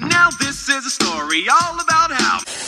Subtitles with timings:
[0.00, 2.65] Now this is a story all about how.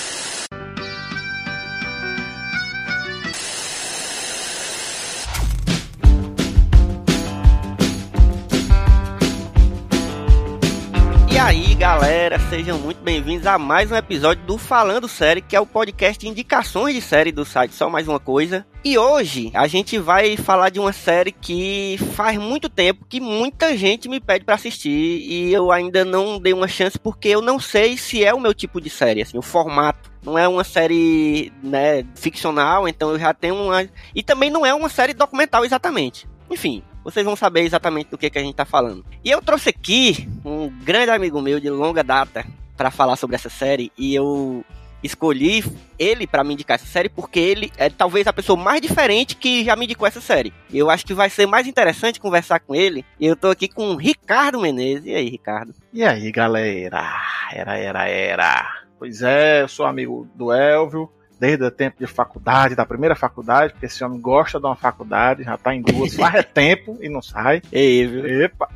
[11.91, 16.19] Galera, sejam muito bem-vindos a mais um episódio do Falando Série, que é o podcast
[16.19, 18.67] de indicações de série do site Só Mais Uma Coisa.
[18.85, 23.75] E hoje a gente vai falar de uma série que faz muito tempo que muita
[23.75, 27.59] gente me pede pra assistir e eu ainda não dei uma chance porque eu não
[27.59, 30.13] sei se é o meu tipo de série, assim, o formato.
[30.23, 33.89] Não é uma série, né, ficcional, então eu já tenho uma.
[34.15, 36.29] E também não é uma série documental exatamente.
[36.51, 39.05] Enfim, vocês vão saber exatamente do que, que a gente tá falando.
[39.25, 42.45] E eu trouxe aqui um grande amigo meu de longa data
[42.77, 44.63] para falar sobre essa série e eu
[45.03, 45.65] escolhi
[45.99, 49.65] ele para me indicar essa série porque ele é talvez a pessoa mais diferente que
[49.65, 50.53] já me indicou essa série.
[50.73, 53.05] Eu acho que vai ser mais interessante conversar com ele.
[53.19, 55.07] E eu tô aqui com o Ricardo Menezes.
[55.07, 55.75] E aí, Ricardo?
[55.93, 57.11] E aí, galera?
[57.51, 58.85] Era, era, era.
[58.99, 63.73] Pois é, eu sou amigo do Elvio, desde o tempo de faculdade, da primeira faculdade,
[63.73, 67.09] porque esse homem gosta de uma faculdade, já tá em duas, faz é tempo e
[67.09, 67.63] não sai.
[67.73, 68.43] Ei, viu?
[68.43, 68.69] Epa!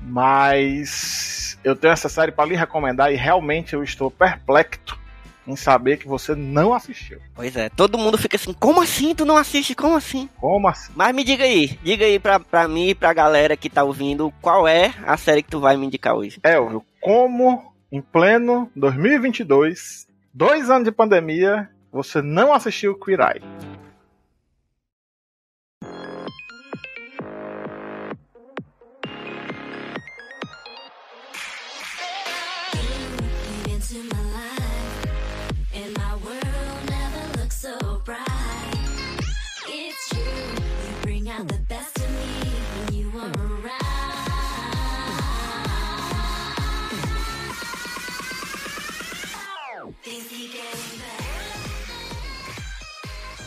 [0.00, 4.98] Mas eu tenho essa série para lhe recomendar e realmente eu estou perplexo
[5.46, 7.18] em saber que você não assistiu.
[7.34, 9.74] Pois é, todo mundo fica assim, como assim tu não assiste?
[9.74, 10.28] Como assim?
[10.38, 10.92] Como assim?
[10.96, 14.32] Mas me diga aí, diga aí pra, pra mim e pra galera que tá ouvindo,
[14.40, 16.38] qual é a série que tu vai me indicar hoje?
[16.42, 23.73] Elvio, como em pleno 2022, dois anos de pandemia, você não assistiu Queer Eye?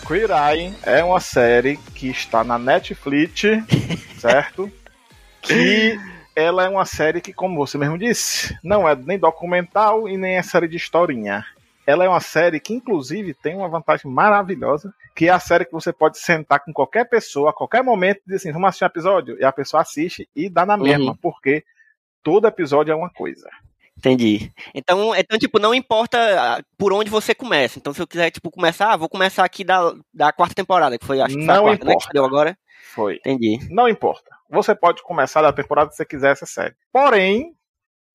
[0.08, 3.42] Queer Eye é uma série que está na Netflix,
[4.18, 4.72] certo?
[5.42, 6.00] Que
[6.36, 10.38] ela é uma série que, como você mesmo disse, não é nem documental e nem
[10.38, 11.44] é série de historinha.
[11.86, 15.72] Ela é uma série que, inclusive, tem uma vantagem maravilhosa, que é a série que
[15.72, 18.88] você pode sentar com qualquer pessoa, a qualquer momento, e dizer assim, vamos assistir um
[18.88, 21.16] episódio, e a pessoa assiste e dá na mesma, Uhum.
[21.22, 21.64] porque
[22.24, 23.50] todo episódio é uma coisa.
[23.98, 24.52] Entendi.
[24.76, 27.80] Então, então, tipo, não importa ah, por onde você começa.
[27.80, 31.06] Então, se eu quiser, tipo, começar, ah, vou começar aqui da, da quarta temporada, que
[31.06, 32.14] foi, acho que foi a Não quarta, né, que importa.
[32.14, 32.58] deu agora.
[32.94, 33.16] Foi.
[33.16, 33.58] Entendi.
[33.72, 34.30] Não importa.
[34.50, 36.76] Você pode começar da temporada se você quiser essa série.
[36.94, 37.54] Porém,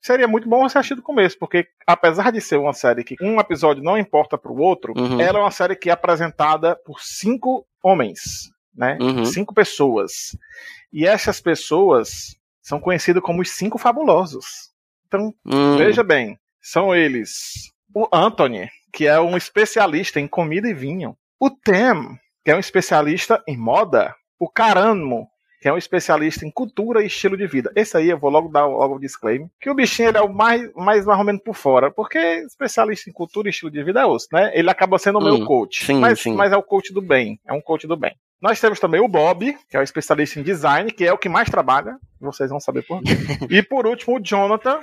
[0.00, 3.38] seria muito bom você assistir do começo, porque apesar de ser uma série que um
[3.40, 5.20] episódio não importa pro outro, Uhum.
[5.20, 8.96] ela é uma série que é apresentada por cinco homens, né?
[9.00, 9.24] Uhum.
[9.24, 10.36] Cinco pessoas.
[10.92, 14.71] E essas pessoas são conhecidas como os cinco fabulosos.
[15.12, 20.74] Então, Hum, veja bem, são eles o Anthony, que é um especialista em comida e
[20.74, 21.14] vinho.
[21.38, 21.94] O Tem,
[22.44, 24.14] que é um especialista em moda.
[24.40, 25.28] O Caramo,
[25.60, 27.70] que é um especialista em cultura e estilo de vida.
[27.76, 30.32] Esse aí eu vou logo dar logo o disclaimer, que o bichinho ele é o
[30.32, 34.00] mais, mais mais ou menos por fora, porque especialista em cultura e estilo de vida
[34.00, 34.50] é osso, né?
[34.54, 36.34] Ele acaba sendo o Hum, meu coach, sim, mas, sim.
[36.34, 38.12] mas é o coach do bem, é um coach do bem.
[38.40, 41.28] Nós temos também o Bob, que é o especialista em design, que é o que
[41.28, 43.10] mais trabalha, vocês vão saber por quê.
[43.48, 44.80] e por último, o Jonathan,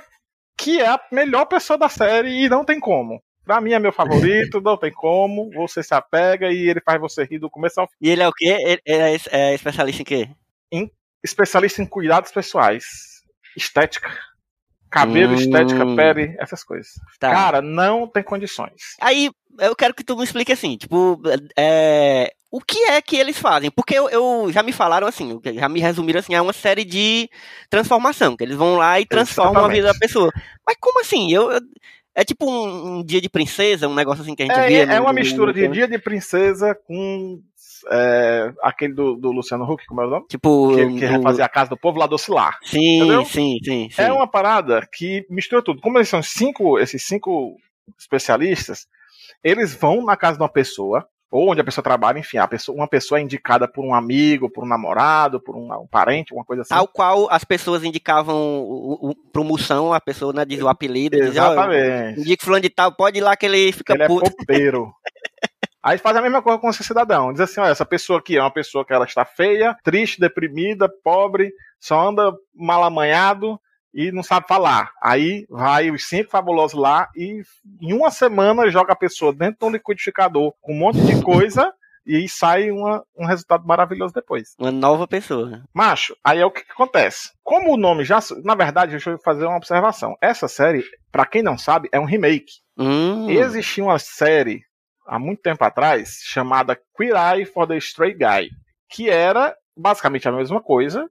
[0.60, 3.22] que é a melhor pessoa da série e não tem como.
[3.44, 5.50] Pra mim é meu favorito, não tem como.
[5.54, 7.94] Você se apega e ele faz você rir do começo ao fim.
[8.00, 8.56] E ele é o quê?
[8.60, 10.28] Ele é, é especialista em quê?
[11.22, 12.84] Especialista em cuidados pessoais,
[13.56, 14.10] estética,
[14.90, 15.36] cabelo, Hum.
[15.36, 16.92] estética, pele, essas coisas.
[17.18, 17.30] Tá.
[17.30, 18.96] Cara, não tem condições.
[19.00, 21.20] Aí eu quero que tu me explique assim, tipo,
[21.58, 23.70] é, o que é que eles fazem?
[23.70, 27.28] Porque eu, eu- já me falaram assim, já me resumiram assim, é uma série de
[27.68, 30.30] transformação, que eles vão lá e transformam a vida da pessoa.
[30.66, 31.32] Mas como assim?
[31.32, 31.60] Eu, eu-
[32.14, 34.82] é tipo um, um dia de princesa, um negócio assim que a gente É, via.
[34.82, 37.40] é no- uma mistura de Dia de Princesa com
[37.90, 40.26] é, aquele do, do Luciano Huck, como é o nome?
[40.28, 42.58] Tipo, Que, que do- fazia a casa do povo lá do Ocilar.
[42.62, 43.24] Sim, entendeu?
[43.24, 44.02] sim, sim, sim.
[44.02, 45.80] É uma parada que mistura tudo.
[45.80, 47.56] Como eles são cinco, esses cinco
[47.98, 48.86] especialistas,
[49.42, 52.76] eles vão na casa de uma pessoa, ou onde a pessoa trabalha, enfim, a pessoa,
[52.76, 56.44] uma pessoa é indicada por um amigo, por um namorado, por um, um parente, uma
[56.44, 56.74] coisa assim.
[56.74, 61.28] Ao qual as pessoas indicavam o, o- promoção, a pessoa né, diz o apelido, diz,
[61.36, 62.20] ó, Exatamente.
[62.20, 64.30] indica fulano de tal, pode ir lá que ele fica Ele é puto.
[64.36, 64.92] popeiro.
[65.82, 67.32] Aí faz a mesma coisa com esse cidadão.
[67.32, 70.90] Diz assim: olha, essa pessoa aqui é uma pessoa que ela está feia, triste, deprimida,
[71.02, 73.58] pobre, só anda mal amanhado
[73.92, 74.92] e não sabe falar.
[75.02, 77.42] Aí vai os cinco fabulosos lá e
[77.80, 81.72] em uma semana joga a pessoa dentro de um liquidificador com um monte de coisa
[82.06, 84.54] e sai uma, um resultado maravilhoso depois.
[84.58, 85.62] Uma nova pessoa.
[85.72, 87.30] Macho, aí é o que, que acontece.
[87.42, 88.18] Como o nome já.
[88.42, 90.16] Na verdade, deixa eu fazer uma observação.
[90.20, 92.52] Essa série, pra quem não sabe, é um remake.
[92.78, 94.62] Hum, Existia uma série
[95.06, 98.48] há muito tempo atrás chamada Queer Eye for the Stray Guy,
[98.88, 101.08] que era basicamente a mesma coisa,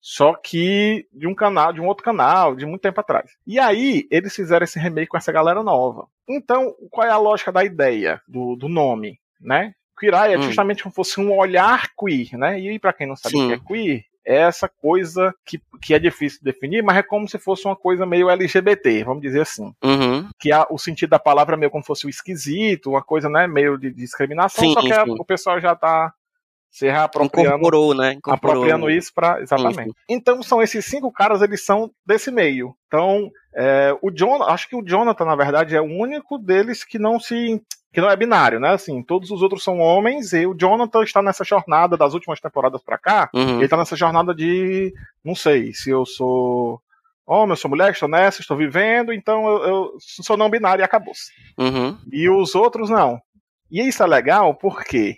[0.00, 3.30] só que de um canal, de um outro canal, de muito tempo atrás.
[3.46, 6.06] E aí eles fizeram esse remake com essa galera nova.
[6.28, 9.74] Então, qual é a lógica da ideia do, do nome, né?
[9.98, 10.42] Queer Eye é Hum.
[10.42, 12.58] justamente como se fosse um olhar queer, né?
[12.58, 13.44] E para quem não sabe Sim.
[13.44, 17.02] o que é queer, é essa coisa que, que é difícil de definir, mas é
[17.02, 20.28] como se fosse uma coisa meio LGBT, vamos dizer assim uhum.
[20.38, 23.28] que a- o sentido da palavra é meio como se fosse o esquisito, uma coisa,
[23.30, 26.12] né, meio de discriminação, Sim, só que a- o pessoal já tá
[26.70, 28.12] se reapropriando, Incorporou, né?
[28.12, 28.54] Incorporou.
[28.62, 29.92] apropriando isso para exatamente.
[30.08, 32.74] Então são esses cinco caras, eles são desse meio.
[32.86, 36.98] Então, é, o John, acho que o Jonathan, na verdade, é o único deles que
[36.98, 37.60] não se
[37.92, 38.70] que não é binário, né?
[38.70, 42.80] Assim, todos os outros são homens e o Jonathan está nessa jornada das últimas temporadas
[42.84, 43.58] pra cá, Uhum.
[43.58, 44.94] ele tá nessa jornada de.
[45.24, 46.80] Não sei se eu sou
[47.26, 50.84] homem, eu sou mulher, estou nessa, estou vivendo, então eu, eu sou não binário e
[50.84, 51.32] acabou-se.
[51.58, 51.98] Uhum.
[52.12, 53.20] E os outros não.
[53.68, 55.16] E isso é legal por quê?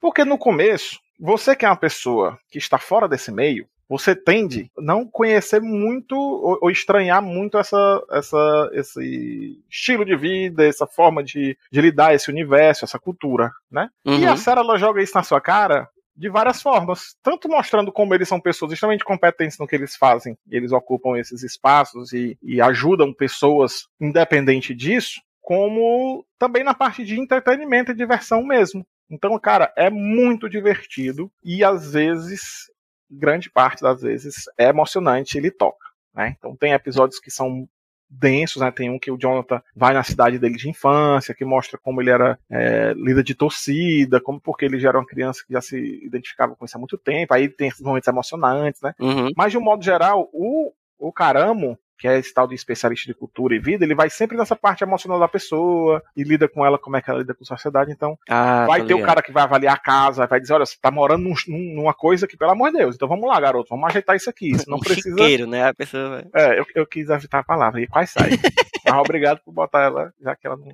[0.00, 4.70] Porque no começo, você que é uma pessoa que está fora desse meio, você tende
[4.76, 10.86] a não conhecer muito ou, ou estranhar muito essa, essa, esse estilo de vida, essa
[10.86, 13.88] forma de, de lidar esse universo, essa cultura, né?
[14.04, 14.18] Uhum.
[14.18, 18.14] E a série ela joga isso na sua cara de várias formas, tanto mostrando como
[18.14, 22.38] eles são pessoas extremamente competentes no que eles fazem, e eles ocupam esses espaços e,
[22.42, 28.84] e ajudam pessoas independente disso, como também na parte de entretenimento e diversão mesmo.
[29.10, 32.70] Então, cara, é muito divertido e às vezes,
[33.10, 35.86] grande parte das vezes, é emocionante, ele toca.
[36.14, 36.34] Né?
[36.38, 37.68] Então tem episódios que são
[38.08, 38.70] densos, né?
[38.70, 42.10] Tem um que o Jonathan vai na cidade dele de infância, que mostra como ele
[42.10, 45.76] era é, líder de torcida, como porque ele já era uma criança que já se
[46.04, 47.34] identificava com isso há muito tempo.
[47.34, 48.94] Aí tem esses momentos emocionantes, né?
[49.00, 49.30] Uhum.
[49.36, 53.14] Mas de um modo geral, o, o Caramo, que é esse tal de especialista de
[53.18, 56.78] cultura e vida, ele vai sempre nessa parte emocional da pessoa e lida com ela,
[56.78, 57.90] como é que ela lida com a sociedade.
[57.92, 60.76] Então, Ah, vai ter o cara que vai avaliar a casa, vai dizer, olha, você
[60.80, 63.86] tá morando num- numa coisa que, pelo amor de Deus, então vamos lá, garoto, vamos
[63.88, 64.50] ajeitar isso aqui.
[64.50, 65.08] Isso não um precisa.
[65.10, 65.68] chiqueiro, né?
[65.68, 66.24] A pessoa vai...
[66.34, 68.30] É, eu, eu quis evitar a palavra, e quase sai.
[68.84, 70.68] Mas obrigado por botar ela, já que ela não.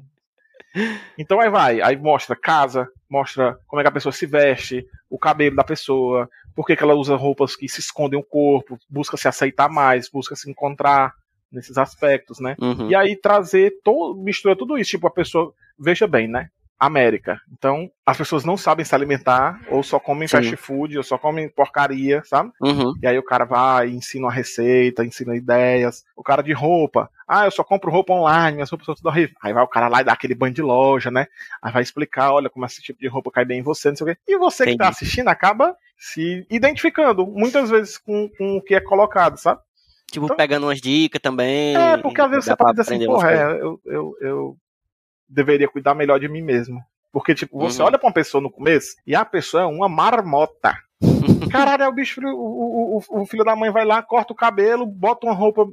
[1.18, 5.18] Então aí vai, aí mostra casa, mostra como é que a pessoa se veste, o
[5.18, 9.16] cabelo da pessoa, por que, que ela usa roupas que se escondem o corpo, busca
[9.16, 11.12] se aceitar mais, busca se encontrar
[11.50, 12.56] nesses aspectos, né?
[12.60, 12.90] Uhum.
[12.90, 16.48] E aí trazer, todo, mistura tudo isso, tipo, a pessoa, veja bem, né?
[16.86, 17.40] América.
[17.52, 20.38] Então, as pessoas não sabem se alimentar, ou só comem Sim.
[20.38, 22.50] fast food, ou só comem porcaria, sabe?
[22.60, 22.92] Uhum.
[23.00, 26.04] E aí o cara vai, ensina uma receita, ensina ideias.
[26.16, 27.08] O cara de roupa.
[27.28, 29.36] Ah, eu só compro roupa online, minhas roupas são tudo horríveis.
[29.40, 31.26] Aí vai o cara lá e dá aquele banho de loja, né?
[31.62, 34.04] Aí vai explicar, olha, como esse tipo de roupa cai bem em você, não sei
[34.04, 34.18] o quê.
[34.26, 34.90] E você que tá Entendi.
[34.90, 39.60] assistindo acaba se identificando, muitas vezes, com, com o que é colocado, sabe?
[40.10, 41.76] Tipo, Então- pegando umas dicas também.
[41.76, 44.56] É, porque às vezes você pode pra dizer assim, porra, é, eu, eu, eu
[45.32, 46.80] deveria cuidar melhor de mim mesmo.
[47.12, 47.88] Porque, tipo, você Uhum.
[47.88, 50.74] olha pra uma pessoa no começo e a pessoa é uma marmota.
[51.50, 54.86] Caralho, é o bicho, o, o, o, filho da mãe vai lá, corta o cabelo,
[54.86, 55.66] bota uma roupa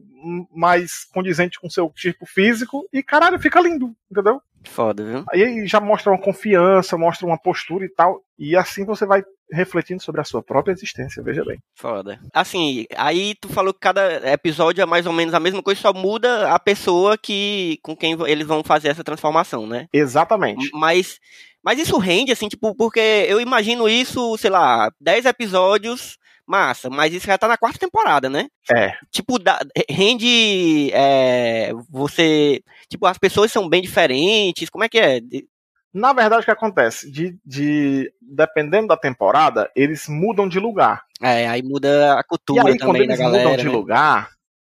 [0.53, 4.41] mais condizente com o seu tipo físico e, caralho, fica lindo, entendeu?
[4.65, 5.23] Foda, viu?
[5.31, 8.21] Aí já mostra uma confiança, mostra uma postura e tal.
[8.37, 11.57] E assim você vai refletindo sobre a sua própria existência, veja bem.
[11.75, 12.19] Foda.
[12.33, 15.93] Assim, aí tu falou que cada episódio é mais ou menos a mesma coisa, só
[15.93, 19.87] muda a pessoa que com quem eles vão fazer essa transformação, né?
[19.93, 20.69] Exatamente.
[20.73, 21.19] Mas,
[21.63, 27.13] mas isso rende, assim, tipo, porque eu imagino isso, sei lá, 10 episódios, massa, mas
[27.13, 28.47] isso já tá na quarta temporada, né?
[28.75, 28.93] É.
[29.11, 30.89] Tipo, dá- rende.
[30.93, 32.61] é, você.
[32.89, 35.19] Tipo, as pessoas são bem diferentes, como é que é?
[35.93, 37.09] Na verdade, o que acontece?
[37.11, 41.03] De, de, dependendo da temporada, eles mudam de lugar.
[41.21, 43.43] É, aí muda a E cultura aí, quando também da eles galera.
[43.43, 43.71] mudam de né?
[43.71, 44.29] lugar,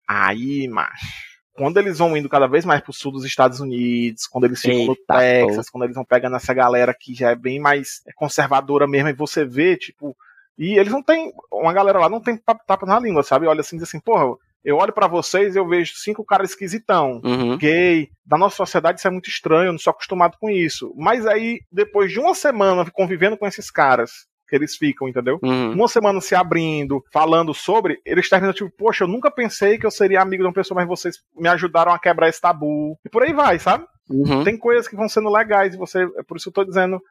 [0.08, 1.26] aí, macho.
[1.54, 4.88] Quando eles vão indo cada vez mais pro sul dos Estados Unidos, quando eles ficam
[4.88, 8.86] no Eita, Texas, quando eles vão pegando essa galera que já é bem mais conservadora
[8.86, 10.16] mesmo, e você vê, tipo.
[10.58, 11.32] E eles não tem.
[11.50, 13.48] Uma galera lá não tem tapa tapa na língua, sabe?
[13.48, 17.22] Olha assim, diz assim, porra, eu olho pra vocês e eu vejo cinco caras esquisitão
[17.24, 17.58] Uhum.
[17.58, 18.10] gay.
[18.26, 20.94] Da nossa sociedade isso é muito estranho, eu não sou acostumado com isso.
[20.98, 24.12] Mas aí, depois de uma semana convivendo com esses caras,
[24.48, 25.40] que eles ficam, entendeu?
[25.44, 25.72] Uhum.
[25.74, 29.92] Uma semana se abrindo, falando sobre, eles terminam tipo, poxa, eu nunca pensei que eu
[29.92, 32.98] seria amigo de uma pessoa, mas vocês me ajudaram a quebrar esse tabu.
[33.06, 33.86] E por aí vai, sabe?
[34.10, 34.44] Uhum.
[34.44, 37.02] Tem coisas que vão sendo legais e você, é por isso que eu tô dizendo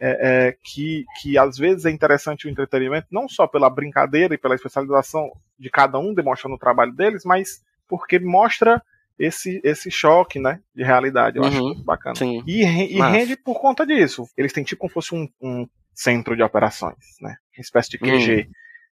[0.00, 4.38] é, é, que, que às vezes é interessante o entretenimento, não só pela brincadeira e
[4.38, 8.82] pela especialização de cada um demonstrando o trabalho deles, mas porque mostra
[9.18, 10.60] esse, esse choque, né?
[10.74, 11.38] De realidade.
[11.38, 11.68] Eu acho Uhum.
[11.68, 12.14] muito bacana.
[12.16, 12.42] Sim.
[12.46, 12.62] E,
[12.94, 13.16] e Massa.
[13.16, 14.28] rende por conta disso.
[14.36, 17.36] Eles têm tipo como fosse um, um centro de operações, né?
[17.56, 18.48] Uma espécie de QG.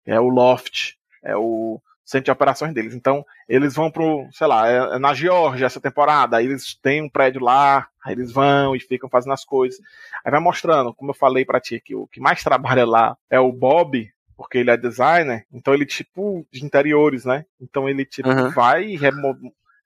[0.06, 0.94] É o Loft,
[1.24, 1.80] é o
[2.12, 2.94] centro de operações deles.
[2.94, 7.02] Então, eles vão pro, sei lá, é, é na Geórgia essa temporada, aí eles têm
[7.02, 9.80] um prédio lá, aí eles vão e ficam fazendo as coisas.
[10.24, 13.40] Aí vai mostrando, como eu falei pra ti, que o que mais trabalha lá é
[13.40, 17.44] o Bob, porque ele é designer, então ele tipo de interiores, né?
[17.60, 18.50] Então ele tipo Aham.
[18.50, 19.36] vai e remo-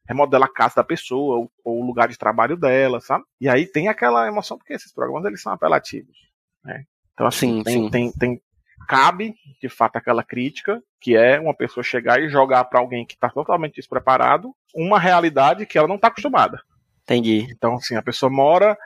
[0.09, 3.25] remodela a casa da pessoa, ou, ou o lugar de trabalho dela, sabe?
[3.40, 6.16] E aí tem aquela emoção, porque esses programas eles são apelativos,
[6.64, 6.85] né?
[7.14, 7.90] Então assim, Sim, tem, sim.
[7.90, 8.42] tem, tem
[8.88, 13.16] cabe de fato aquela crítica, que é uma pessoa chegar e jogar pra alguém que
[13.16, 16.61] tá totalmente despreparado uma realidade que ela não tá acostumada.
[17.02, 17.47] Entendi.
[17.50, 18.76] Então, assim, a pessoa mora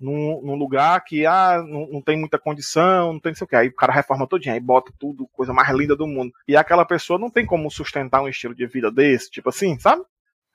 [0.00, 3.48] num, num lugar que ah, não, não tem muita condição, não tem não sei o
[3.48, 3.56] que.
[3.56, 6.32] Aí o cara reforma todinho, aí bota tudo, coisa mais linda do mundo.
[6.46, 10.02] E aquela pessoa não tem como sustentar um estilo de vida desse, tipo assim, sabe?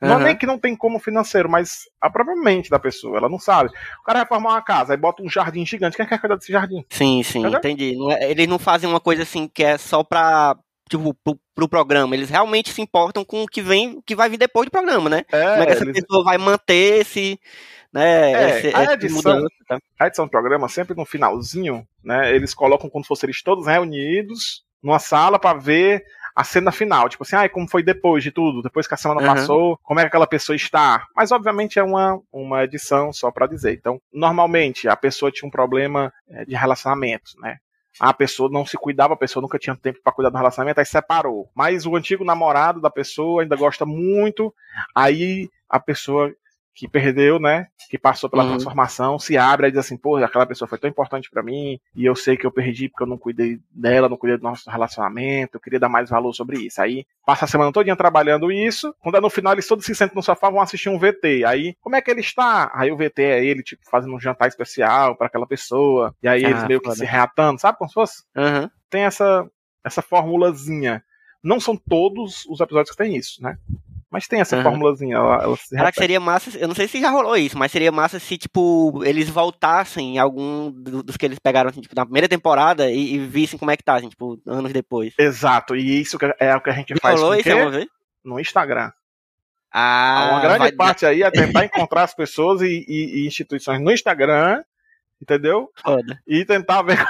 [0.07, 3.29] Não é nem que não tem como financeiro, mas a própria mente da pessoa, ela
[3.29, 3.69] não sabe.
[4.01, 5.97] O cara reforma uma casa, aí bota um jardim gigante.
[5.97, 6.83] Quem quer cuidar desse jardim?
[6.89, 7.59] Sim, sim, Entendeu?
[7.59, 7.95] entendi.
[8.13, 10.55] É- eles não fazem uma coisa assim que é só pra.
[10.89, 12.13] Tipo, pro, pro programa.
[12.13, 15.09] Eles realmente se importam com o que vem, o que vai vir depois do programa,
[15.09, 15.23] né?
[15.31, 17.39] É, Como é que essa eles- pessoa vai manter esse.
[17.91, 19.77] Né, É, esse, a edição- mudança, tá?
[19.99, 23.67] a edição do programa, sempre no finalzinho, né, eles colocam como se fossem eles todos
[23.67, 26.03] reunidos numa sala pra ver
[26.35, 27.07] a cena final.
[27.09, 29.27] Tipo assim, ah, como foi depois de tudo, depois que a semana Uhum.
[29.27, 31.05] passou, como é que aquela pessoa está.
[31.15, 33.73] Mas, obviamente, é uma, uma edição só pra dizer.
[33.73, 37.57] Então, normalmente, a pessoa tinha um problema eh, de relacionamento, né?
[37.99, 40.85] A pessoa não se cuidava, a pessoa nunca tinha tempo pra cuidar do relacionamento, aí
[40.85, 41.47] separou.
[41.55, 44.51] Mas o antigo namorado da pessoa ainda gosta muito,
[44.95, 46.33] aí a pessoa
[46.75, 47.67] que perdeu, né?
[47.89, 48.49] Que passou pela Uhum.
[48.51, 52.03] transformação, se abre e diz assim, pô, aquela pessoa foi tão importante pra mim, e
[52.05, 55.55] eu sei que eu perdi porque eu não cuidei dela, não cuidei do nosso relacionamento,
[55.55, 56.81] eu queria dar mais valor sobre isso.
[56.81, 60.15] Aí passa a semana todinha trabalhando isso, quando é no final eles todos se sentem
[60.15, 61.43] no sofá, vão assistir um VT.
[61.45, 62.71] Aí, como é que ele está?
[62.73, 66.43] Aí o VT é ele, tipo, fazendo um jantar especial pra aquela pessoa, e aí
[66.43, 66.97] eles Ah, meio que foda.
[66.97, 68.23] se reatando, sabe como se fosse?
[68.35, 68.71] Aham.
[68.89, 69.47] Tem essa,
[69.83, 71.03] essa formulazinha.
[71.43, 73.57] Não são todos os episódios que tem isso, né?
[74.13, 74.63] Mas tem essa Aham.
[74.63, 76.55] formulazinha, ela, ela se Será que seria massa?
[76.59, 80.19] Eu não sei se já rolou isso, mas seria massa se, tipo, eles voltassem em
[80.19, 83.71] algum do- dos que eles pegaram, assim, tipo, na primeira temporada e, e vissem como
[83.71, 85.15] é que tá, assim, tipo, anos depois.
[85.17, 87.87] Exato, e isso é o que a gente Já faz rolou isso alguma vez?
[88.23, 88.91] no Instagram.
[89.71, 93.81] Ah, uma grande vai- parte aí é tentar encontrar as pessoas e, e- e instituições
[93.81, 94.61] no Instagram,
[95.19, 95.71] entendeu?
[95.83, 96.21] foda.
[96.27, 97.03] E tentar ver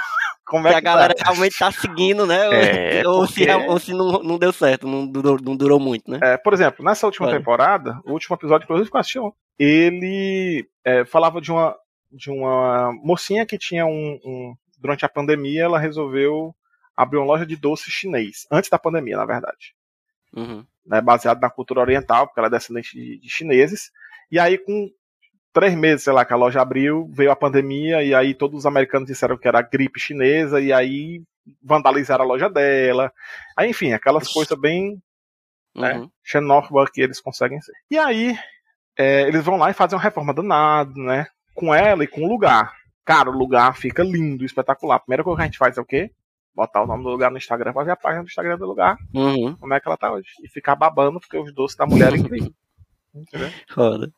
[0.46, 1.24] como é que a galera tá.
[1.24, 3.00] realmente tá seguindo, né?
[3.00, 6.10] É, ou, porque- se, ou se não, não deu certo, não durou, não durou muito,
[6.10, 6.18] né?
[6.22, 7.38] É, por exemplo, nessa última Olha.
[7.38, 9.18] temporada, o último episódio, inclusive, que eu assisti
[9.58, 11.76] ele é, falava de uma,
[12.10, 16.54] de uma mocinha que tinha um, um- Durante a pandemia, ela resolveu
[16.94, 18.46] abrir uma loja de doce chinês.
[18.50, 19.74] Antes da pandemia, na verdade.
[20.36, 20.66] Uhum.
[20.84, 23.90] né, baseado na cultura oriental, porque ela é descendente de, de chineses.
[24.30, 24.90] E aí, com
[25.54, 28.66] três meses, sei lá, que a loja abriu, veio a pandemia, e aí todos os
[28.66, 31.22] americanos disseram que era gripe chinesa, e aí
[31.62, 33.10] vandalizaram a loja dela.
[33.56, 35.00] Aí, enfim, aquelas coisas bem
[35.74, 36.10] né, Uhum.
[36.22, 37.72] xenófobas que eles conseguem ser.
[37.90, 38.36] E aí,
[38.98, 41.26] é, eles vão lá e fazem uma reforma danada, né?
[41.54, 42.72] Com ela e com o lugar.
[43.04, 44.96] Cara, o lugar fica lindo, espetacular.
[44.96, 46.10] A primeira coisa que a gente faz é o quê?
[46.54, 48.96] Botar o nome do lugar no Instagram pra ver a página do Instagram do lugar,
[49.12, 49.56] Uhum.
[49.56, 50.28] como é que ela tá hoje.
[50.42, 52.52] E ficar babando, porque os doces da mulher é incrível.
[53.14, 53.50] Entendeu?
[53.68, 54.10] Foda.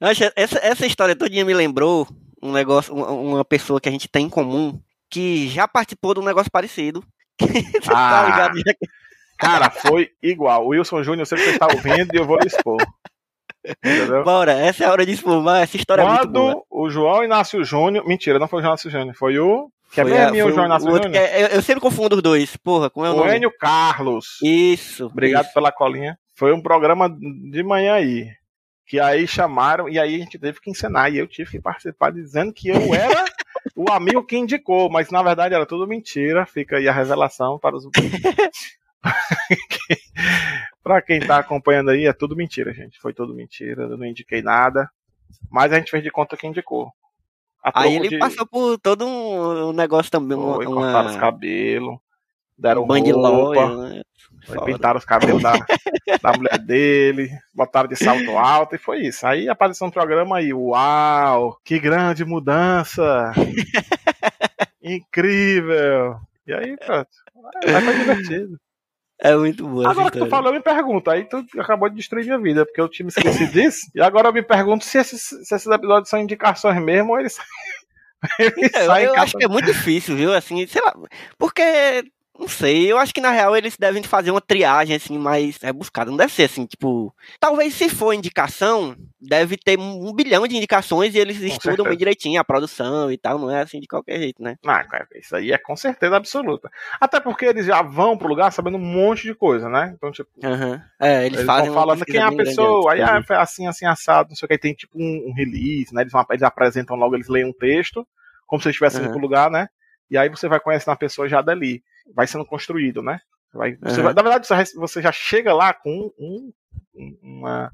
[0.00, 2.08] Essa, essa história todinha me lembrou
[2.42, 4.80] um negócio, uma, pessoa que a gente tem em comum
[5.10, 7.04] que já participou de um negócio parecido.
[7.40, 8.50] Você tá Ah.
[8.52, 8.88] que-
[9.38, 10.64] Cara, foi igual.
[10.64, 12.76] O Wilson Júnior, sei que você está ouvindo e eu vou lhe expor.
[13.66, 14.22] Entendeu?
[14.24, 16.04] Bora, essa é a hora de espumar, essa história é.
[16.04, 18.06] Quando o João Inácio Júnior.
[18.06, 19.70] Mentira, não foi o João Inácio Júnior, foi o.
[19.92, 21.24] Que é Foi bem a- o João Inácio o outro Júnior.
[21.24, 22.56] é- eu, eu sempre confundo os dois.
[22.58, 23.36] Porra, como é o O nome?
[23.36, 24.38] Enio Carlos.
[24.42, 25.06] Isso.
[25.06, 25.54] Obrigado isso.
[25.54, 26.18] pela colinha.
[26.36, 27.08] Foi um programa
[27.50, 28.26] de manhã aí.
[28.90, 31.14] Que aí chamaram e aí a gente teve que encenar.
[31.14, 33.24] E eu tive que participar dizendo que eu era
[33.76, 34.90] o amigo que indicou.
[34.90, 36.44] Mas na verdade era tudo mentira.
[36.44, 37.84] Fica aí a revelação para os.
[40.82, 42.98] para quem tá acompanhando aí, é tudo mentira, gente.
[42.98, 43.84] Foi tudo mentira.
[43.84, 44.90] Eu não indiquei nada.
[45.48, 46.90] Mas a gente fez de conta que indicou.
[47.62, 51.96] Aí ele de- passou por todo um negócio também, uma, Foi, cortaram os uma cabelos.
[52.58, 53.66] Deram um roupa.
[53.66, 54.02] loja, né?
[54.64, 55.52] Pintaram os cabelos da,
[56.22, 59.26] da mulher dele, botaram de salto alto e foi isso.
[59.26, 63.32] Aí apareceu um programa aí, uau, que grande mudança!
[64.82, 66.18] Incrível!
[66.46, 67.10] E aí, pronto.
[67.64, 68.60] Aí foi divertido.
[69.22, 71.10] É muito boa essa Agora que tu falou, eu me pergunto.
[71.10, 73.90] Aí tu acabou de destruir minha vida, porque eu tinha me esquecido disso.
[73.94, 77.36] E agora eu me pergunto se esses, se esses episódios são indicações mesmo ou eles,
[78.38, 80.32] eles É, Eu, eu acho que é muito difícil, viu?
[80.32, 80.94] Assim, sei lá.
[81.36, 85.58] Porque Não sei, eu acho que na real eles devem fazer uma triagem assim mais
[85.58, 86.10] rebuscada.
[86.10, 87.14] Não deve ser assim, tipo.
[87.38, 91.88] Talvez se for indicação, deve ter um bilhão de indicações e eles estudam certeza.
[91.90, 93.38] bem direitinho a produção e tal.
[93.38, 94.56] Não é assim de qualquer jeito, né?
[94.64, 96.70] Ah, cara, isso aí é com certeza absoluta.
[96.98, 99.92] Até porque eles já vão pro lugar sabendo um monte de coisa, né?
[99.94, 100.30] Então, tipo.
[100.98, 104.36] É, eles, eles, vão falando quem é a pessoa, aí foi assim, assim, assado, não
[104.36, 106.00] sei o que, aí tem tipo um, um release, né?
[106.00, 108.08] Eles, vão- eles apresentam logo, eles leem um texto,
[108.46, 109.68] como se eles estivessem indo pro lugar, né?
[110.10, 111.84] E aí você vai conhecendo a pessoa já dali.
[112.14, 113.20] Vai sendo construído, né?
[113.52, 116.52] Vai, você na verdade, você já- chega lá com um-
[116.94, 117.72] um- uma,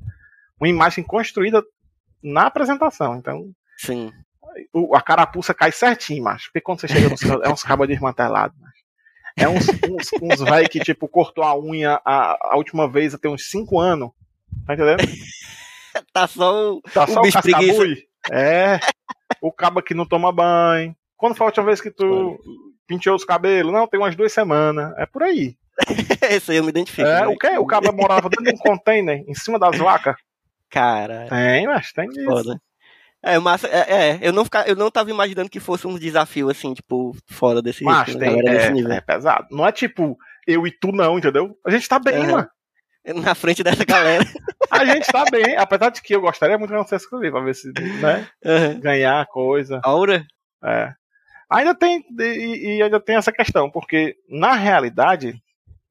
[0.58, 1.62] uma imagem construída
[2.22, 3.16] na apresentação.
[3.16, 4.10] Então, Sim.
[4.72, 6.46] o- a carapuça cai certinho, macho.
[6.46, 8.76] Porque quando você chega nos é uns cabos desmantelados, macho.
[9.38, 13.30] É uns, uns, uns velho que, tipo, cortou a unha a, a última vez tem
[13.30, 14.10] uns 5 anos.
[14.66, 14.98] Tá entendendo?
[16.12, 16.82] Tá só o.
[16.82, 18.06] Tá O só o cascabui.
[18.30, 18.78] É.
[19.40, 20.94] O cabo que não toma banho.
[21.16, 22.38] Quando foi a última vez que tu
[22.86, 23.72] penteou os cabelos?
[23.72, 24.92] Não, tem umas duas semanas.
[24.96, 25.56] É por aí.
[26.30, 27.06] Esse aí eu me identifico.
[27.06, 27.26] É, né?
[27.26, 27.58] o quê?
[27.58, 30.16] O cabo morava dentro de um container, em cima das vacas?
[30.70, 31.26] Cara.
[31.28, 32.24] Tem, mas tem isso.
[32.24, 32.60] Foda.
[33.22, 36.48] É, massa, é, é, eu não fica, eu não tava imaginando que fosse um desafio
[36.48, 38.92] assim, tipo, fora desse Mas jeito, né, tem, é, nível.
[38.92, 39.46] é pesado.
[39.50, 40.16] Não é tipo
[40.46, 41.58] eu e tu não, entendeu?
[41.66, 42.32] A gente tá bem, Aham.
[42.32, 42.48] mano.
[43.24, 44.24] Na frente dessa galera.
[44.70, 45.56] A gente tá bem.
[45.56, 48.80] Apesar de que eu gostaria muito de não ser escrever, pra ver se, né, Aham.
[48.80, 49.80] ganhar coisa.
[49.82, 50.24] Aura?
[50.62, 50.92] É.
[51.48, 55.40] Ainda tem, e, e ainda tem essa questão, porque na realidade,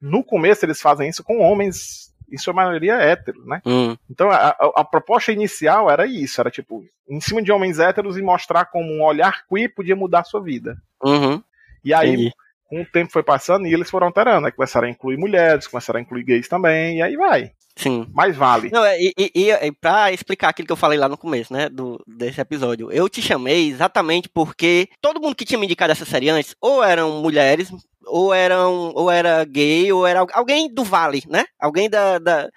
[0.00, 3.62] no começo eles fazem isso com homens, em sua maioria héteros, né?
[3.64, 7.78] Hum, Então a, a- a proposta inicial era isso, era tipo, em cima de homens
[7.78, 10.76] héteros e mostrar como um olhar queer podia mudar a sua vida.
[11.02, 11.42] uhum,
[11.84, 12.34] E aí, entendi.
[12.68, 15.98] Com o tempo foi passando e eles foram alterando, aí começaram a incluir mulheres, começaram
[15.98, 17.52] a incluir gays também, e aí vai.
[17.76, 18.06] Sim.
[18.14, 18.70] Mais vale.
[18.70, 21.68] Não, é, e, e, e, pra explicar aquilo que eu falei lá no começo, né,
[21.68, 26.06] do, desse episódio, eu te chamei exatamente porque todo mundo que tinha me indicado essa
[26.06, 27.70] série antes, ou eram mulheres,
[28.06, 31.44] ou eram, ou era gay, ou era alguém do Vale, né?
[31.60, 32.48] Alguém da, da,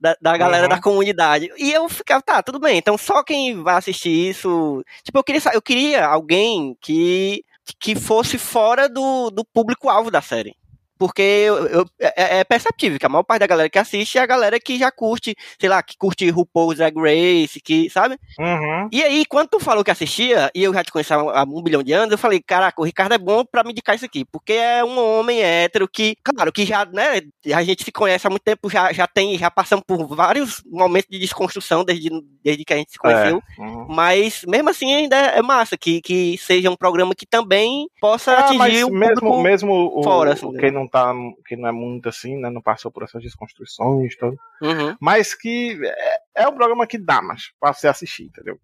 [0.00, 0.68] da, da galera Uhum.
[0.70, 1.50] da comunidade.
[1.56, 4.84] E eu ficava, tá, tudo bem, então só quem vai assistir isso.
[5.04, 7.44] Tipo, eu queria, eu queria alguém que,
[7.80, 10.56] que fosse fora do, do público-alvo da série.
[11.04, 14.22] Porque eu- eu- é, é perceptível que a maior parte da galera que assiste é
[14.22, 18.16] a galera que já curte, sei lá, que curte RuPaul's Drag Race, que, sabe?
[18.38, 18.88] Uhum.
[18.90, 21.82] E aí, quando tu falou que assistia, e eu já te conhecia há um bilhão
[21.82, 24.54] de anos, eu falei, caraca, o Ricardo é bom pra me indicar isso aqui, porque
[24.54, 27.20] é um homem hétero que, claro, que já, né,
[27.54, 31.08] a gente se conhece há muito tempo, já, já tem, já passamos por vários momentos
[31.10, 32.08] de desconstrução desde,
[32.42, 33.86] desde que a gente se conheceu, Uhum.
[33.90, 38.38] mas mesmo assim ainda é massa que, que seja um programa que também possa Ah,
[38.40, 40.60] atingir o mesmo, mesmo o, fora, assim, o- né?
[40.60, 41.12] quem não tá,
[41.46, 45.76] quem não é muito assim, né, não passou por essas desconstruções, tudo, Uhum, mas que
[45.84, 48.60] é, é um programa que dá, mas pra você assistir, entendeu?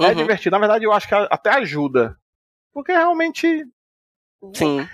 [0.00, 2.16] É uhum, divertido, na verdade eu acho que até ajuda,
[2.72, 3.66] porque realmente
[4.54, 4.86] sim,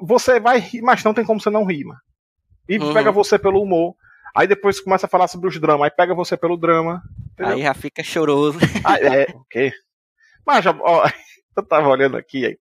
[0.00, 2.00] você vai rir, mas não tem como você não rir, mano.
[2.68, 2.92] E Uhum.
[2.92, 3.94] pega você pelo humor,
[4.34, 7.54] aí depois começa a falar sobre os dramas, aí pega você pelo drama, entendeu?
[7.54, 8.58] aí já fica choroso.
[8.84, 9.72] Ah, é, o quê?
[10.46, 11.04] Mas já, ó,
[11.56, 12.58] eu tava olhando aqui,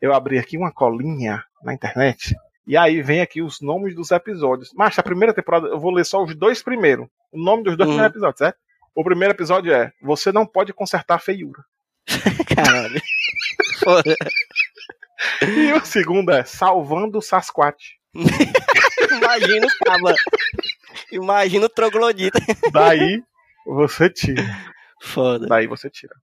[0.00, 2.34] eu abri aqui uma colinha na internet,
[2.66, 4.70] e aí vem aqui os nomes dos episódios.
[4.74, 7.06] Mas a primeira temporada, eu vou ler só os dois primeiros.
[7.32, 7.94] O nome dos dois Uhum.
[7.94, 8.58] primeiros episódios, certo?
[8.94, 11.62] O primeiro episódio é Você não pode consertar a feiura.
[12.54, 13.00] Caralho.
[13.82, 14.14] Foda.
[15.42, 17.92] E o segundo é Salvando o Sasquatch.
[18.14, 20.14] Imagina o caba.
[21.10, 22.38] Imagina o troglodita.
[22.72, 23.22] Daí
[23.66, 24.42] você tira.
[25.02, 25.46] Foda.
[25.46, 26.14] Daí você tira.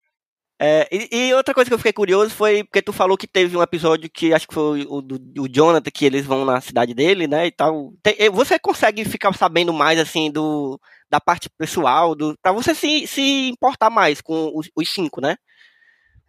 [0.63, 3.57] É, e, e outra coisa que eu fiquei curioso foi porque tu falou que teve
[3.57, 6.93] um episódio que acho que foi o do o Jonathan, que eles vão na cidade
[6.93, 7.91] dele, né, e tal.
[8.03, 13.07] Tem- você consegue ficar sabendo mais, assim, do da parte pessoal, do, pra você se,
[13.07, 15.35] se importar mais com os, os cinco, né?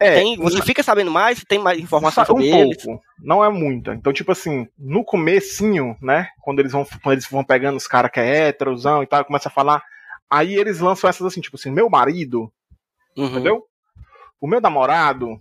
[0.01, 2.83] É, Tem, você fica sabendo mais, tem mais informações um sobre eles.
[2.83, 3.95] pouco, não é muita.
[3.95, 6.29] Então, tipo assim, no comecinho, né?
[6.41, 9.49] Quando eles vão, quando eles vão pegando os caras que é héterozão e tal, começa
[9.49, 9.81] a falar.
[10.29, 12.51] Aí eles lançam essas assim, tipo assim, meu marido,
[13.17, 13.27] Uhum.
[13.27, 13.67] entendeu?
[14.43, 15.41] O meu namorado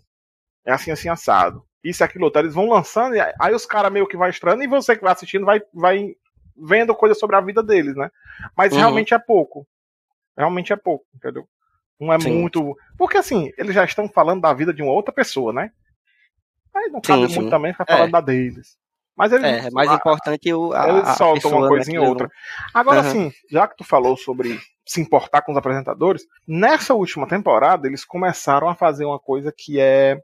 [0.63, 1.65] é assim, assim, assado.
[1.83, 2.39] Isso aquilo outro.
[2.39, 5.11] Eles vão lançando, e aí- os caras meio que vai estranhando, e você que vai
[5.11, 6.15] assistindo vai, vai
[6.55, 8.11] vendo coisas sobre a vida deles, né?
[8.55, 8.77] Mas Uhum.
[8.77, 9.67] realmente é pouco.
[10.37, 11.47] Realmente é pouco, entendeu?
[11.99, 12.31] Não é Sim.
[12.31, 12.77] muito.
[12.95, 15.71] Porque assim, eles já estão falando da vida de uma outra pessoa, né?
[16.73, 17.93] Aí não cabe Sim, muito também ficar É.
[17.97, 18.77] falando da deles.
[19.15, 22.29] Mas eles, É, mais a- importante o, a, eles soltam uma né, que ou outra.
[22.73, 23.09] Agora, Aham.
[23.09, 28.03] assim, já que tu falou sobre se importar com os apresentadores, nessa última temporada eles
[28.05, 30.19] começaram a fazer uma coisa que é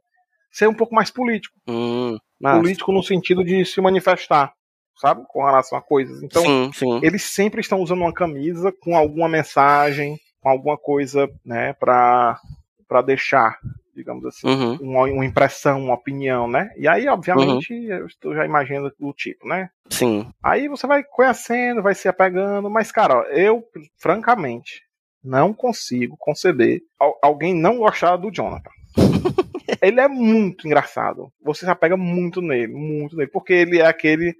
[0.52, 1.56] ser um pouco mais político.
[1.68, 2.18] Hum.
[2.42, 4.54] Político no sentido de se manifestar,
[4.98, 5.24] sabe?
[5.28, 6.22] Com relação a coisas.
[6.24, 7.00] Então, sim, sim.
[7.04, 12.40] eles sempre estão usando uma camisa com alguma mensagem, com alguma coisa, né, pra,
[12.88, 13.58] pra deixar,
[13.96, 14.78] digamos assim, Uhum.
[14.82, 16.70] uma, uma impressão, uma opinião, né?
[16.78, 19.70] E aí, obviamente, eu estou já imagino o tipo, né?
[19.90, 20.30] Sim.
[20.44, 23.64] Aí você vai conhecendo, vai se apegando, mas, cara, ó, eu,
[23.98, 24.82] francamente,
[25.24, 28.70] não consigo conceber al- alguém não gostar do Jonathan.
[29.82, 31.32] ele é muito engraçado.
[31.44, 34.34] Você se apega muito nele, muito nele, porque ele é aquele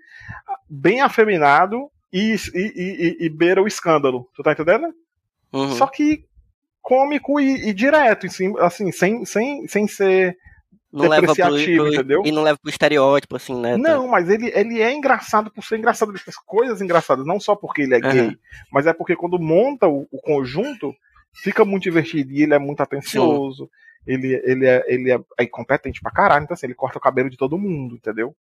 [0.70, 4.30] bem afeminado e, e, e- e- e beira o escândalo.
[4.36, 4.94] Tu tá entendendo?
[5.52, 5.72] Uhum.
[5.72, 6.26] Só que
[6.88, 8.28] cômico e, e direto,
[8.62, 10.38] assim, sem, sem, sem ser.
[10.94, 12.22] não leva pro, entendeu?
[12.26, 13.78] E não leva pro estereótipo, assim, né?
[13.78, 16.12] Não, mas ele, ele é engraçado por ser engraçado.
[16.14, 18.14] Ele faz coisas engraçadas, não só porque ele é Aham.
[18.14, 18.38] gay,
[18.72, 20.96] mas é porque quando monta o, o conjunto,
[21.44, 23.70] fica muito divertido e ele é muito atencioso.
[24.06, 27.30] Ele, ele, é, ele é, é competente pra caralho, então assim, ele corta o cabelo
[27.30, 28.34] de todo mundo, entendeu?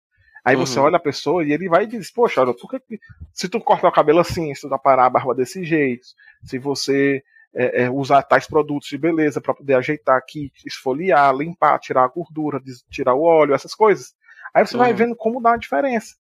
[0.44, 0.84] Aí você Uhum.
[0.86, 3.00] olha a pessoa e ele vai e diz, poxa, olha, por que que-
[3.32, 6.06] se tu cortar o cabelo assim, se tu aparar a barba desse jeito,
[6.44, 7.24] se você
[7.56, 12.08] é, é, usar tais produtos de beleza pra poder ajeitar aqui, esfoliar, limpar, tirar a
[12.08, 14.14] gordura, tirar o óleo, essas coisas.
[14.54, 14.96] Aí você vai Uhum.
[14.96, 16.14] vendo como dá uma diferença,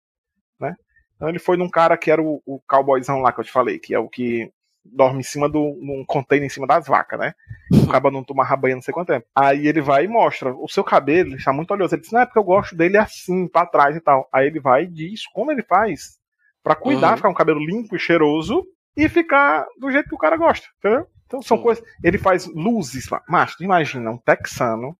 [0.60, 0.76] né?
[1.16, 3.78] Então ele foi num cara que era o, o cowboyzão lá que eu te falei,
[3.78, 4.50] que é o que
[4.84, 7.34] dorme em cima do num container em cima das vacas, né?
[7.70, 9.26] O cara não toma banho não sei quanto tempo.
[9.34, 11.94] Aí ele vai e mostra o seu cabelo, ele está muito oleoso.
[11.94, 14.28] Ele diz, não é porque eu gosto dele assim, pra trás e tal.
[14.32, 16.18] Aí ele vai e diz como ele faz
[16.62, 17.16] pra cuidar, Uhum.
[17.16, 18.64] ficar um cabelo limpo e cheiroso
[18.96, 21.06] e ficar do jeito que o cara gosta, entendeu?
[21.32, 21.62] Então são Sim.
[21.62, 21.84] coisas.
[22.04, 24.94] Ele faz luzes, ma- macho, imagina, um texano,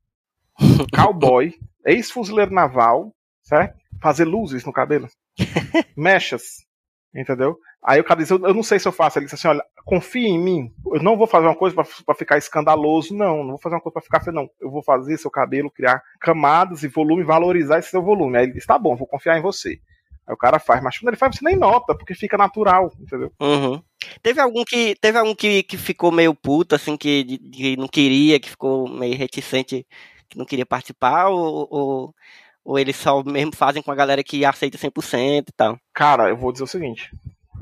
[0.94, 1.52] cowboy,
[1.84, 3.76] ex-fuzileiro naval, certo?
[4.00, 5.08] Fazer luzes no cabelo.
[5.94, 6.64] Mechas.
[7.14, 7.58] Entendeu?
[7.84, 9.18] Aí o cara diz, eu, eu não sei se eu faço.
[9.18, 10.72] Ele diz assim, olha, confia em mim.
[10.86, 13.38] Eu não vou fazer uma coisa pra ficar escandaloso, não.
[13.42, 14.48] Não vou fazer uma coisa pra ficar feio, não.
[14.58, 18.38] Eu vou fazer seu cabelo, criar camadas e volume, valorizar esse seu volume.
[18.38, 19.78] Aí ele diz, tá bom, vou confiar em você.
[20.26, 23.30] Aí o cara faz, mas quando ele faz, você nem nota, porque fica natural, entendeu?
[23.40, 23.82] Uhum.
[24.22, 28.38] Teve algum que teve algum que, que ficou meio puto, assim, que, que não queria,
[28.40, 29.86] que ficou meio reticente,
[30.28, 32.14] que não queria participar, ou, ou,
[32.64, 35.78] ou eles só mesmo fazem com a galera que aceita 100% e tal?
[35.92, 37.10] Cara, eu vou dizer o seguinte.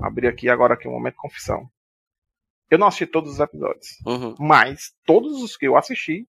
[0.02, 1.68] Abrir aqui agora aqui um momento de confissão.
[2.70, 4.34] Eu não assisti todos os episódios, Uhum.
[4.38, 6.26] mas todos os que eu assisti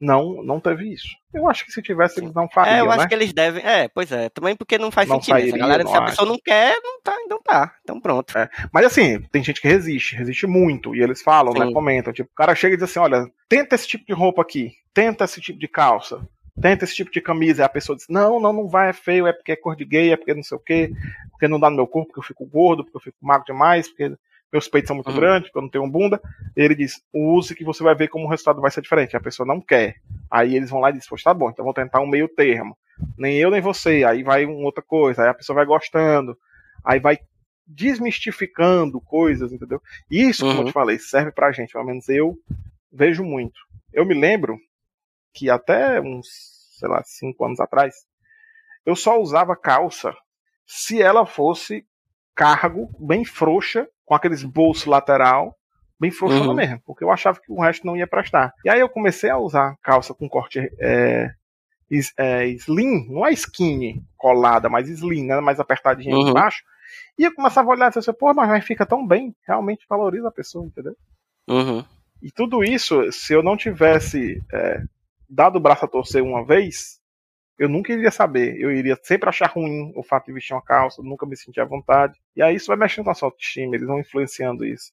[0.00, 1.08] não não teve isso.
[1.34, 3.08] Eu acho que se tivesse eles não fariam, É, eu acho né?
[3.08, 3.62] que eles devem.
[3.64, 4.28] É, pois é.
[4.30, 5.34] Também porque não faz Não sentido.
[5.34, 5.40] né?
[5.40, 6.10] Se a sairia, galera, não se a acho.
[6.10, 7.74] pessoa não quer, não tá, então tá.
[7.82, 8.32] Então pronto.
[8.72, 10.94] Mas assim, tem gente que resiste, resiste muito.
[10.96, 11.66] E eles falam, né?
[11.66, 11.72] Sim.
[11.72, 12.12] Comentam.
[12.12, 15.24] Tipo, o cara chega e diz assim: olha, tenta esse tipo de roupa aqui, tenta
[15.24, 16.26] esse tipo de calça,
[16.60, 17.62] tenta esse tipo de camisa.
[17.62, 19.84] Aí a pessoa diz: não, não, não vai, é feio, é porque é cor de
[19.84, 20.90] gay, é porque não sei o quê,
[21.30, 23.86] porque não dá no meu corpo, porque eu fico gordo, porque eu fico magro demais,
[23.88, 24.14] porque
[24.52, 25.16] meus peitos são muito Uhum.
[25.16, 26.20] grandes, porque eu não tenho bunda.
[26.56, 29.16] Ele diz: use que você vai ver como o resultado vai ser diferente.
[29.16, 29.96] A pessoa não quer.
[30.30, 32.76] Aí eles vão lá e dizem: poxa, tá bom, então vou tentar um meio termo.
[33.16, 34.04] Nem eu, nem você.
[34.04, 35.22] Aí vai uma outra coisa.
[35.22, 36.36] Aí a pessoa vai gostando.
[36.84, 37.18] Aí vai
[37.66, 39.80] desmistificando coisas, entendeu?
[40.10, 40.66] Isso, como eu Uhum.
[40.66, 41.72] te falei, serve pra gente.
[41.72, 42.36] Pelo menos eu
[42.92, 43.58] vejo muito.
[43.92, 44.58] Eu me lembro
[45.34, 46.26] que até uns,
[46.78, 47.94] sei lá, cinco anos atrás,
[48.84, 50.14] eu só usava calça
[50.66, 51.84] se ela fosse
[52.40, 55.54] cargo, bem frouxa, com aqueles bolsos lateral,
[56.00, 56.54] bem frouxona Uhum.
[56.56, 58.54] mesmo, porque eu achava que o resto não ia prestar.
[58.64, 61.30] E aí eu comecei a usar calça com corte é,
[62.16, 66.30] é, slim, não é skinny colada, mas slim, né, mais apertadinha Uhum.
[66.30, 66.62] embaixo.
[67.18, 70.32] E eu começava a olhar e dizer, pô, mas fica tão bem, realmente valoriza a
[70.32, 70.96] pessoa, entendeu?
[71.46, 71.84] Uhum.
[72.22, 74.82] E tudo isso, se eu não tivesse é,
[75.28, 76.99] dado o braço a torcer uma vez,
[77.60, 78.58] eu nunca iria saber.
[78.58, 81.64] Eu iria sempre achar ruim o fato de vestir uma calça, nunca me sentir à
[81.66, 82.18] vontade.
[82.34, 84.90] E aí isso vai mexendo com a sua autoestima, eles vão influenciando isso.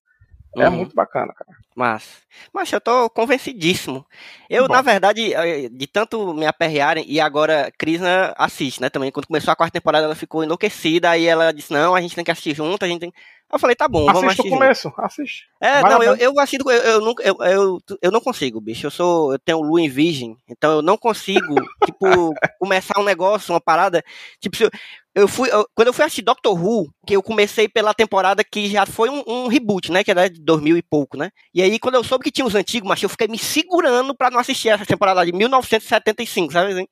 [0.58, 0.77] É Uhum.
[0.77, 1.51] muito bacana, cara.
[1.75, 4.06] Mas, mas eu tô convencidíssimo.
[4.49, 4.73] Eu, Bom.
[4.73, 9.12] na verdade, eh, de tanto me aperrearem, e agora Krishna assiste, né, também.
[9.12, 12.23] Quando começou a quarta temporada, ela ficou enlouquecida, aí ela disse, não, a gente tem
[12.23, 13.13] que assistir junto, a gente tem...
[13.51, 15.45] Eu falei, tá bom, Assiste o começo, assiste.
[15.62, 18.86] É, Vai não, eu, eu assisto, eu, eu, nunca- eu, eu, eu não consigo, bicho.
[18.86, 21.55] Eu sou, eu tenho lua em virgem, então eu não consigo,
[21.86, 24.03] tipo, começar um negócio, uma parada.
[24.41, 24.69] Tipo, eu,
[25.15, 28.67] eu fui, eu- quando eu fui assistir Doctor Who, que eu comecei pela temporada que
[28.69, 31.31] já foi um, um reboot, né, que era de 2000 e pouco, né.
[31.53, 34.29] E aí, quando eu soube que tinha os antigos, mas eu fiquei me segurando pra
[34.29, 36.88] não assistir essa temporada de 1975, sabe assim?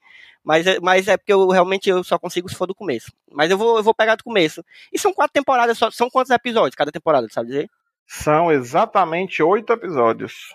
[0.46, 3.12] Mas, é- mas é porque eu realmente eu só consigo se for do começo.
[3.32, 4.64] Mas eu vou, eu vou pegar do começo.
[4.94, 7.70] E são quatro temporadas, só, são quantos episódios cada temporada, sabe dizer?
[8.08, 10.54] São exatamente oito episódios.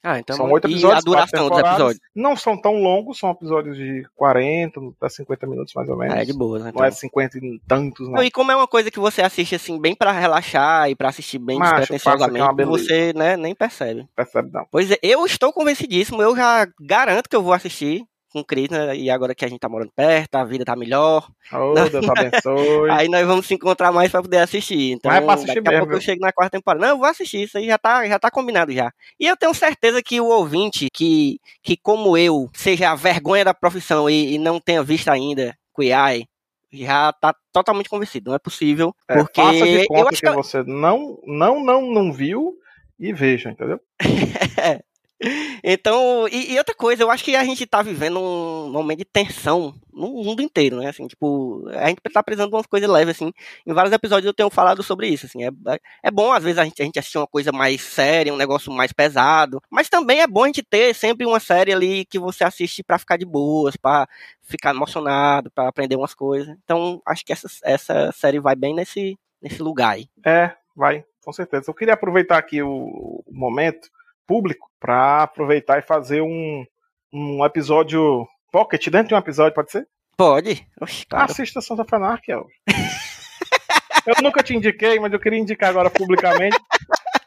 [0.00, 0.36] Ah, então.
[0.36, 0.98] são oito e episódios.
[0.98, 2.00] a duração dos episódios?
[2.14, 6.14] Não são tão longos, são episódios de 40 a 50 minutos mais ou menos.
[6.14, 6.72] Ah, é de boa, né?
[6.72, 8.22] Não é 50 e tantos, não.
[8.22, 11.40] E como é uma coisa que você assiste assim, bem pra relaxar e pra assistir
[11.40, 12.78] bem Macho, despretensiosamente, é uma beleza.
[12.78, 14.08] você né, nem percebe.
[14.14, 14.64] Percebe, não.
[14.70, 18.06] Pois é, eu estou convencidíssimo, eu já garanto que eu vou assistir.
[18.30, 18.96] Com Cris, né?
[18.96, 21.28] E agora que a gente tá morando perto, a vida tá melhor.
[21.52, 22.90] Oh, Deus abençoe.
[22.90, 24.92] Aí nós vamos se encontrar mais pra poder assistir.
[24.92, 26.84] Então, Mas é pra assistir daqui a mesmo, pouco eu chego na quarta temporada.
[26.84, 28.92] Não, eu vou assistir, isso aí já tá, já tá combinado já.
[29.18, 33.54] E eu tenho certeza que o ouvinte, que, que como eu, seja a vergonha da
[33.54, 36.24] profissão e, e não tenha visto ainda Cuiai,
[36.72, 38.30] já tá totalmente convencido.
[38.30, 40.34] Não é possível, É, porque faça de eu conta acho que, que...
[40.34, 42.54] você não, não, não, não viu
[42.98, 43.80] e veja, entendeu?
[45.64, 49.04] Então, e, e outra coisa, eu acho que a gente tá vivendo um momento de
[49.04, 50.88] tensão no mundo inteiro, né?
[50.88, 53.32] Assim, tipo, a gente tá precisando de umas coisas leves, assim.
[53.66, 55.44] Em vários episódios eu tenho falado sobre isso, assim.
[55.44, 55.50] É,
[56.04, 58.72] é bom, às vezes, a gente, a gente assistir uma coisa mais séria, um negócio
[58.72, 59.60] mais pesado.
[59.68, 62.98] Mas também é bom a gente ter sempre uma série ali que você assiste pra
[62.98, 64.08] ficar de boas, pra
[64.42, 66.56] ficar emocionado, pra aprender umas coisas.
[66.64, 70.08] Então, acho que essa, essa série vai bem nesse, nesse lugar aí.
[70.24, 71.64] É, vai, com certeza.
[71.68, 73.90] Eu queria aproveitar aqui o, o momento
[74.28, 76.64] público para aproveitar e fazer um,
[77.10, 79.88] um episódio pocket dentro de um episódio, pode ser?
[80.16, 80.66] Pode?
[80.80, 81.24] Oxe, claro.
[81.24, 82.46] Assista Santa Fanark, El.
[84.06, 86.58] eu nunca te indiquei, mas eu queria indicar agora publicamente.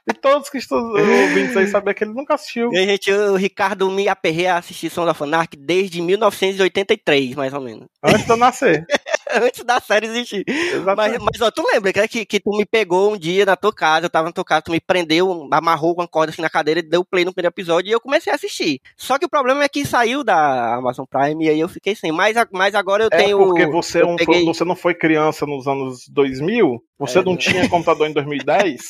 [0.10, 2.72] E todos que estão ouvindo isso aí saber que ele nunca assistiu.
[2.74, 7.62] E gente, o Ricardo me aperrei a assistir Sons of Anarchy desde 1983, mais ou
[7.62, 7.86] menos.
[8.04, 8.86] Antes de eu nascer.
[9.48, 10.44] Antes da série existir.
[10.48, 11.20] Mas, Exatamente.
[11.24, 14.06] mas ó, tu lembra que, que, que tu me pegou um dia na tua casa,
[14.06, 16.82] eu tava na tua casa, tu me prendeu, amarrou com a corda assim na cadeira,
[16.82, 18.80] deu play no primeiro episódio e eu comecei a assistir.
[18.98, 22.12] Só que o problema é que saiu da Amazon Prime e aí eu fiquei sem.
[22.12, 23.38] Mas, mas agora eu É tenho.
[23.38, 27.67] porque você, não, peguei- você não foi criança nos anos 2000, você É, não tinha
[27.70, 28.82] computador em 2010,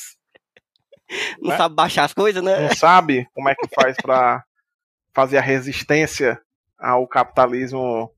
[1.40, 1.56] não né?
[1.56, 2.68] sabe baixar as coisas, né?
[2.68, 4.42] não sabe como é que faz pra
[5.14, 6.40] fazer a resistência
[6.78, 8.10] ao capitalismo,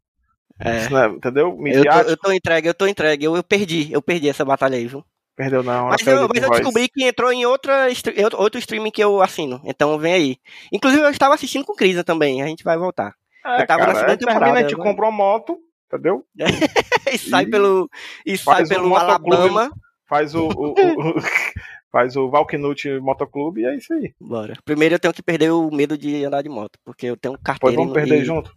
[0.61, 0.89] É.
[0.89, 1.59] né, entendeu?
[1.67, 3.25] Eu tô, eu tô entregue, eu tô entregue.
[3.25, 5.05] Eu, eu perdi, eu perdi essa batalha aí, viu?
[5.37, 7.89] Perdeu não, Mas eu, mas eu descobri que entrou em outra,
[8.39, 9.61] outro streaming que eu assino.
[9.65, 10.37] Então vem aí.
[10.73, 12.41] Inclusive eu estava assistindo com Crisa também.
[12.41, 13.13] A gente vai voltar.
[13.45, 14.91] É, eu tava na cara, segunda termina, a gente agora.
[14.91, 16.25] compra uma moto, entendeu?
[17.13, 17.91] e sai E pelo
[18.25, 18.95] e sai um pelo.
[18.97, 19.73] Alabama.
[20.09, 21.15] Faz o, o- o- o-
[21.91, 24.15] faz o Valknut Motoclube e é isso aí.
[24.21, 24.55] Bora.
[24.65, 27.45] Primeiro eu tenho que perder o medo de andar de moto, porque eu tenho Depois
[27.59, 28.25] carteira vamos e- perder e...
[28.25, 28.57] junto.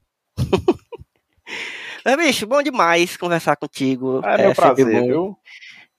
[2.05, 4.21] Mas, bicho, bom demais conversar contigo.
[4.23, 5.37] É meu sempre prazer, viu?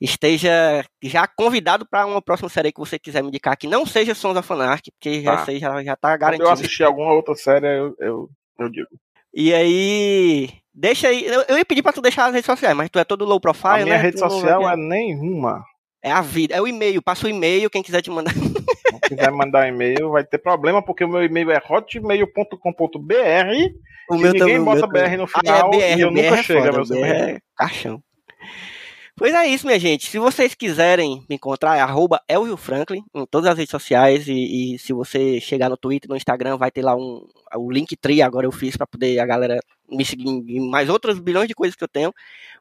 [0.00, 4.14] Esteja já convidado para uma próxima série que você quiser me indicar que não seja
[4.14, 5.44] Sons of Anarchy, porque já Tá.
[5.44, 6.44] sei, já, já tá Quando garantido.
[6.48, 8.30] eu assistir alguma outra série, eu, eu,
[8.61, 8.87] eu digo.
[9.34, 11.24] E aí, deixa aí.
[11.26, 13.40] Eu, eu ia pedir pra tu deixar as redes sociais, mas tu é todo low
[13.40, 14.02] profile, a minha né?
[14.02, 15.64] rede Tu não- social é nenhuma.
[16.02, 18.32] é a vida, é o e-mail, passa o e-mail, quem quiser te mandar.
[18.92, 22.57] Se quiser mandar e-mail, vai ter problema, porque o meu e-mail é hotmail.com.br
[24.11, 24.59] O e meu ninguém também.
[24.59, 26.68] o bota meu BR no Ah, final é BR, e eu BR nunca é chego
[26.68, 28.03] a meus BR é caixão.
[29.16, 30.09] Pois é isso, minha gente.
[30.09, 34.29] Se vocês quiserem me encontrar, é arroba Elvio Franklin em todas as redes sociais.
[34.29, 38.22] E, e se você chegar no Twitter, no Instagram, vai ter lá um o Linktree.
[38.22, 39.59] Agora eu fiz para poder a galera
[39.90, 42.12] me seguir em mais outros bilhões de coisas que eu tenho.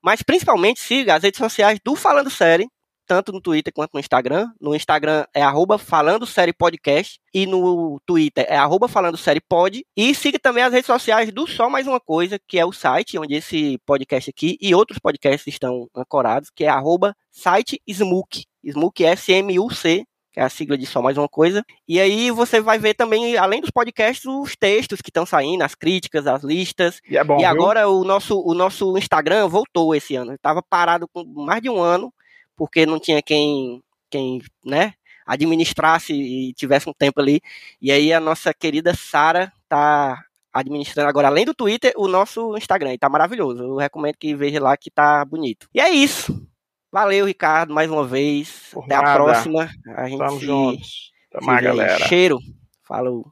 [0.02, 2.68] Mas principalmente siga as redes sociais do Falando Série,
[3.08, 4.50] tanto no Twitter quanto no Instagram.
[4.60, 9.84] No Instagram é arroba Falando Série Podcast e no Twitter é arroba Falando Série Pod.
[9.96, 13.18] E siga também as redes sociais do Só Mais Uma Coisa, que é o site
[13.18, 18.44] onde esse podcast aqui e outros podcasts estão ancorados, que é arroba site Smook.
[18.64, 21.64] Smook é S-M-U-C, que é a sigla de Só Mais Uma Coisa.
[21.88, 25.74] E aí você vai ver também, além dos podcasts, os textos que estão saindo, as
[25.74, 27.00] críticas, as listas.
[27.10, 27.48] E é bom, E viu?
[27.48, 30.34] agora o nosso, o nosso Instagram voltou esse ano.
[30.34, 32.14] Estava parado com mais de um ano,
[32.58, 34.94] porque não tinha quem, quem né,
[35.26, 37.40] administrasse e tivesse um tempo ali.
[37.82, 42.94] E aí a nossa querida Sara tá administrando agora, além do Twitter, o nosso Instagram.
[42.94, 43.64] E tá maravilhoso.
[43.64, 45.70] Eu recomendo que veja lá que tá bonito.
[45.74, 46.46] E é isso.
[46.92, 48.70] Valeu, Ricardo, mais uma vez.
[48.72, 49.14] Por Até a nada.
[49.14, 49.70] próxima.
[49.96, 51.12] A gente Tamo se, juntos.
[51.40, 51.64] se vê aí.
[51.64, 52.08] galera.
[52.08, 52.40] Cheiro.
[52.84, 53.32] Falou.